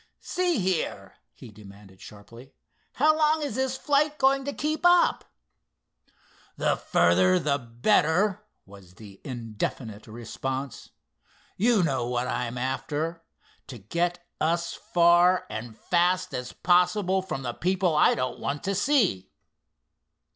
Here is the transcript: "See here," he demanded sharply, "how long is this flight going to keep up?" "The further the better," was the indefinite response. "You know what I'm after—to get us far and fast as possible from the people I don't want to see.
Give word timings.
"See 0.19 0.57
here," 0.57 1.13
he 1.35 1.51
demanded 1.51 2.01
sharply, 2.01 2.53
"how 2.93 3.15
long 3.15 3.43
is 3.43 3.53
this 3.53 3.77
flight 3.77 4.17
going 4.17 4.45
to 4.45 4.51
keep 4.51 4.83
up?" 4.83 5.25
"The 6.57 6.75
further 6.75 7.37
the 7.37 7.59
better," 7.59 8.43
was 8.65 8.95
the 8.95 9.21
indefinite 9.23 10.07
response. 10.07 10.89
"You 11.55 11.83
know 11.83 12.07
what 12.07 12.27
I'm 12.27 12.57
after—to 12.57 13.77
get 13.77 14.25
us 14.39 14.73
far 14.73 15.45
and 15.51 15.77
fast 15.77 16.33
as 16.33 16.51
possible 16.51 17.21
from 17.21 17.43
the 17.43 17.53
people 17.53 17.95
I 17.95 18.15
don't 18.15 18.39
want 18.39 18.63
to 18.63 18.73
see. 18.73 19.29